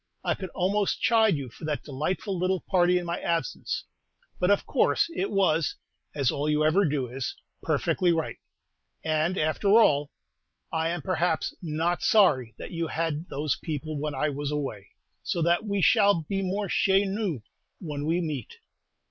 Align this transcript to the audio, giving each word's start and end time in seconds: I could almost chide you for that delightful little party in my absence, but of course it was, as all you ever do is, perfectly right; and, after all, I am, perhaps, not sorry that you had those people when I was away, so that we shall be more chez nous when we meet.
I 0.23 0.33
could 0.33 0.49
almost 0.55 0.99
chide 0.99 1.35
you 1.37 1.49
for 1.49 1.63
that 1.65 1.83
delightful 1.83 2.35
little 2.35 2.61
party 2.61 2.97
in 2.97 3.05
my 3.05 3.19
absence, 3.19 3.83
but 4.39 4.49
of 4.49 4.65
course 4.65 5.07
it 5.15 5.29
was, 5.29 5.75
as 6.15 6.31
all 6.31 6.49
you 6.49 6.65
ever 6.65 6.85
do 6.85 7.05
is, 7.07 7.35
perfectly 7.61 8.11
right; 8.11 8.37
and, 9.03 9.37
after 9.37 9.67
all, 9.67 10.09
I 10.73 10.89
am, 10.89 11.03
perhaps, 11.03 11.53
not 11.61 12.01
sorry 12.01 12.55
that 12.57 12.71
you 12.71 12.87
had 12.87 13.29
those 13.29 13.57
people 13.63 13.99
when 13.99 14.15
I 14.15 14.29
was 14.29 14.49
away, 14.49 14.87
so 15.21 15.43
that 15.43 15.65
we 15.65 15.83
shall 15.83 16.23
be 16.23 16.41
more 16.41 16.67
chez 16.67 17.05
nous 17.05 17.43
when 17.77 18.07
we 18.07 18.21
meet. 18.21 18.55